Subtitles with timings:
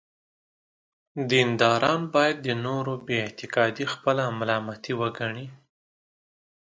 [1.31, 5.47] دینداران باید د نورو بې اعتقادي خپله ملامتي وګڼي.